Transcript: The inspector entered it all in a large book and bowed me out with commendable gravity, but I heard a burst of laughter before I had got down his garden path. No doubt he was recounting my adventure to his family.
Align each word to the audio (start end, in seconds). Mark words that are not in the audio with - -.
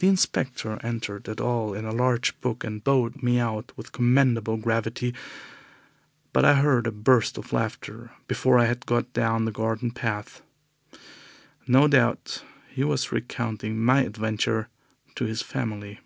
The 0.00 0.06
inspector 0.06 0.78
entered 0.84 1.28
it 1.28 1.40
all 1.40 1.72
in 1.72 1.86
a 1.86 1.92
large 1.94 2.38
book 2.42 2.62
and 2.62 2.84
bowed 2.84 3.22
me 3.22 3.38
out 3.40 3.72
with 3.74 3.90
commendable 3.92 4.58
gravity, 4.58 5.14
but 6.34 6.44
I 6.44 6.52
heard 6.60 6.86
a 6.86 6.92
burst 6.92 7.38
of 7.38 7.54
laughter 7.54 8.10
before 8.28 8.58
I 8.58 8.66
had 8.66 8.84
got 8.84 9.10
down 9.14 9.46
his 9.46 9.54
garden 9.54 9.90
path. 9.90 10.42
No 11.66 11.88
doubt 11.88 12.44
he 12.68 12.84
was 12.84 13.12
recounting 13.12 13.82
my 13.82 14.02
adventure 14.02 14.68
to 15.14 15.24
his 15.24 15.40
family. 15.40 16.00